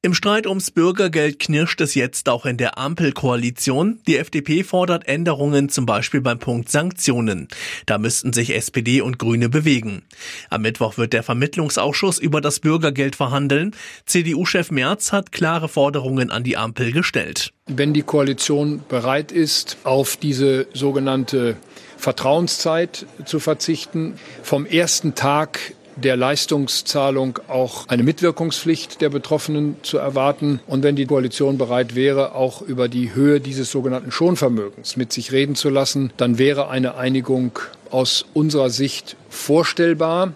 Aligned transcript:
Im 0.00 0.14
Streit 0.14 0.46
ums 0.46 0.70
Bürgergeld 0.70 1.40
knirscht 1.40 1.80
es 1.80 1.96
jetzt 1.96 2.28
auch 2.28 2.46
in 2.46 2.56
der 2.56 2.78
Ampelkoalition. 2.78 3.98
Die 4.06 4.16
FDP 4.16 4.62
fordert 4.62 5.08
Änderungen 5.08 5.70
zum 5.70 5.86
Beispiel 5.86 6.20
beim 6.20 6.38
Punkt 6.38 6.70
Sanktionen. 6.70 7.48
Da 7.84 7.98
müssten 7.98 8.32
sich 8.32 8.54
SPD 8.54 9.00
und 9.00 9.18
Grüne 9.18 9.48
bewegen. 9.48 10.04
Am 10.50 10.62
Mittwoch 10.62 10.98
wird 10.98 11.14
der 11.14 11.24
Vermittlungsausschuss 11.24 12.20
über 12.20 12.40
das 12.40 12.60
Bürgergeld 12.60 13.16
verhandeln. 13.16 13.74
CDU-Chef 14.06 14.70
Merz 14.70 15.10
hat 15.10 15.32
klare 15.32 15.68
Forderungen 15.68 16.30
an 16.30 16.44
die 16.44 16.56
Ampel 16.56 16.92
gestellt. 16.92 17.52
Wenn 17.66 17.92
die 17.92 18.02
Koalition 18.02 18.82
bereit 18.88 19.32
ist, 19.32 19.78
auf 19.82 20.16
diese 20.16 20.68
sogenannte 20.74 21.56
Vertrauenszeit 21.96 23.04
zu 23.24 23.40
verzichten, 23.40 24.14
vom 24.44 24.64
ersten 24.64 25.16
Tag 25.16 25.74
der 26.02 26.16
Leistungszahlung 26.16 27.38
auch 27.48 27.86
eine 27.88 28.02
Mitwirkungspflicht 28.02 29.00
der 29.00 29.10
Betroffenen 29.10 29.76
zu 29.82 29.98
erwarten 29.98 30.60
und 30.66 30.82
wenn 30.82 30.96
die 30.96 31.06
Koalition 31.06 31.58
bereit 31.58 31.94
wäre, 31.94 32.34
auch 32.34 32.62
über 32.62 32.88
die 32.88 33.14
Höhe 33.14 33.40
dieses 33.40 33.70
sogenannten 33.70 34.10
Schonvermögens 34.10 34.96
mit 34.96 35.12
sich 35.12 35.32
reden 35.32 35.54
zu 35.54 35.70
lassen, 35.70 36.12
dann 36.16 36.38
wäre 36.38 36.68
eine 36.68 36.96
Einigung 36.96 37.58
aus 37.90 38.26
unserer 38.34 38.70
Sicht 38.70 39.16
vorstellbar. 39.28 40.32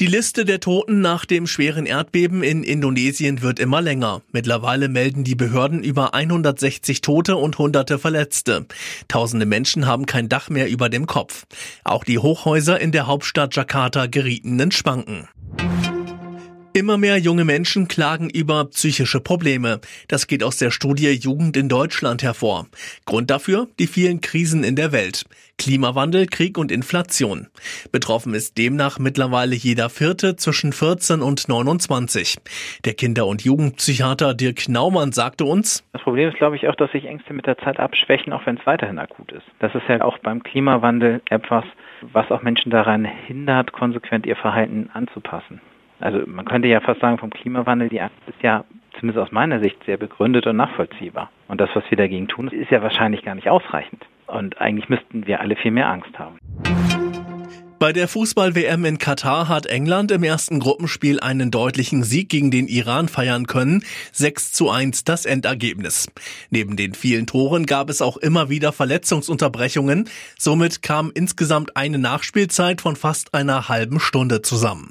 Die 0.00 0.06
Liste 0.06 0.44
der 0.44 0.58
Toten 0.58 1.00
nach 1.02 1.24
dem 1.24 1.46
schweren 1.46 1.86
Erdbeben 1.86 2.42
in 2.42 2.64
Indonesien 2.64 3.42
wird 3.42 3.60
immer 3.60 3.80
länger. 3.80 4.22
Mittlerweile 4.32 4.88
melden 4.88 5.22
die 5.22 5.36
Behörden 5.36 5.84
über 5.84 6.14
160 6.14 7.00
Tote 7.00 7.36
und 7.36 7.58
hunderte 7.58 8.00
Verletzte. 8.00 8.66
Tausende 9.06 9.46
Menschen 9.46 9.86
haben 9.86 10.06
kein 10.06 10.28
Dach 10.28 10.50
mehr 10.50 10.68
über 10.68 10.88
dem 10.88 11.06
Kopf. 11.06 11.44
Auch 11.84 12.02
die 12.02 12.18
Hochhäuser 12.18 12.80
in 12.80 12.90
der 12.90 13.06
Hauptstadt 13.06 13.54
Jakarta 13.54 14.06
gerieten 14.06 14.58
in 14.58 14.72
Schwanken. 14.72 15.28
Immer 16.76 16.98
mehr 16.98 17.18
junge 17.18 17.44
Menschen 17.44 17.86
klagen 17.86 18.28
über 18.28 18.64
psychische 18.64 19.20
Probleme. 19.20 19.80
Das 20.08 20.26
geht 20.26 20.42
aus 20.42 20.56
der 20.56 20.72
Studie 20.72 21.12
Jugend 21.12 21.56
in 21.56 21.68
Deutschland 21.68 22.24
hervor. 22.24 22.66
Grund 23.06 23.30
dafür 23.30 23.68
die 23.78 23.86
vielen 23.86 24.20
Krisen 24.20 24.64
in 24.64 24.74
der 24.74 24.90
Welt. 24.90 25.22
Klimawandel, 25.56 26.26
Krieg 26.26 26.58
und 26.58 26.72
Inflation. 26.72 27.46
Betroffen 27.92 28.34
ist 28.34 28.58
demnach 28.58 28.98
mittlerweile 28.98 29.54
jeder 29.54 29.88
Vierte 29.88 30.34
zwischen 30.34 30.72
14 30.72 31.22
und 31.22 31.48
29. 31.48 32.38
Der 32.84 32.94
Kinder- 32.94 33.28
und 33.28 33.44
Jugendpsychiater 33.44 34.34
Dirk 34.34 34.68
Naumann 34.68 35.12
sagte 35.12 35.44
uns, 35.44 35.88
Das 35.92 36.02
Problem 36.02 36.28
ist, 36.28 36.38
glaube 36.38 36.56
ich, 36.56 36.66
auch, 36.66 36.74
dass 36.74 36.90
sich 36.90 37.04
Ängste 37.04 37.34
mit 37.34 37.46
der 37.46 37.56
Zeit 37.58 37.78
abschwächen, 37.78 38.32
auch 38.32 38.44
wenn 38.46 38.56
es 38.56 38.66
weiterhin 38.66 38.98
akut 38.98 39.30
ist. 39.30 39.46
Das 39.60 39.72
ist 39.76 39.84
ja 39.88 40.00
auch 40.00 40.18
beim 40.18 40.42
Klimawandel 40.42 41.22
etwas, 41.30 41.64
was 42.00 42.28
auch 42.32 42.42
Menschen 42.42 42.72
daran 42.72 43.04
hindert, 43.04 43.70
konsequent 43.70 44.26
ihr 44.26 44.34
Verhalten 44.34 44.90
anzupassen. 44.92 45.60
Also 46.04 46.20
man 46.26 46.44
könnte 46.44 46.68
ja 46.68 46.82
fast 46.82 47.00
sagen, 47.00 47.16
vom 47.16 47.30
Klimawandel, 47.30 47.88
die 47.88 48.02
Angst 48.02 48.18
ist 48.26 48.42
ja 48.42 48.64
zumindest 49.00 49.26
aus 49.26 49.32
meiner 49.32 49.60
Sicht 49.60 49.82
sehr 49.86 49.96
begründet 49.96 50.46
und 50.46 50.56
nachvollziehbar. 50.56 51.30
Und 51.48 51.62
das, 51.62 51.70
was 51.72 51.82
wir 51.88 51.96
dagegen 51.96 52.28
tun, 52.28 52.48
ist 52.48 52.70
ja 52.70 52.82
wahrscheinlich 52.82 53.22
gar 53.22 53.34
nicht 53.34 53.48
ausreichend. 53.48 54.04
Und 54.26 54.60
eigentlich 54.60 54.90
müssten 54.90 55.26
wir 55.26 55.40
alle 55.40 55.56
viel 55.56 55.70
mehr 55.70 55.88
Angst 55.88 56.18
haben. 56.18 56.36
Bei 57.78 57.94
der 57.94 58.06
Fußball-WM 58.06 58.84
in 58.84 58.98
Katar 58.98 59.48
hat 59.48 59.64
England 59.64 60.10
im 60.10 60.22
ersten 60.22 60.60
Gruppenspiel 60.60 61.20
einen 61.20 61.50
deutlichen 61.50 62.02
Sieg 62.02 62.28
gegen 62.28 62.50
den 62.50 62.68
Iran 62.68 63.08
feiern 63.08 63.46
können. 63.46 63.82
6 64.12 64.52
zu 64.52 64.68
1 64.68 65.04
das 65.04 65.24
Endergebnis. 65.24 66.08
Neben 66.50 66.76
den 66.76 66.92
vielen 66.92 67.26
Toren 67.26 67.64
gab 67.64 67.88
es 67.88 68.02
auch 68.02 68.18
immer 68.18 68.50
wieder 68.50 68.72
Verletzungsunterbrechungen. 68.72 70.08
Somit 70.38 70.82
kam 70.82 71.10
insgesamt 71.14 71.78
eine 71.78 71.98
Nachspielzeit 71.98 72.82
von 72.82 72.94
fast 72.94 73.32
einer 73.32 73.70
halben 73.70 74.00
Stunde 74.00 74.42
zusammen. 74.42 74.90